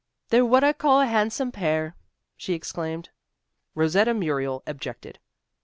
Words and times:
"They're 0.29 0.43
what 0.43 0.63
I 0.63 0.73
call 0.73 1.01
a 1.01 1.05
handsome 1.05 1.51
pair," 1.51 1.95
she 2.35 2.53
exclaimed. 2.55 3.09
Rosetta 3.75 4.15
Muriel 4.15 4.63
objected. 4.65 5.19